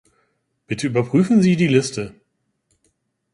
[0.65, 2.15] Bitte überprüfen Sie die Liste.